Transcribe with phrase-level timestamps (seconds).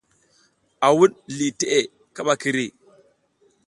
[0.85, 1.79] A wuɗ liʼi teʼe
[2.15, 2.65] kaɓa kiri.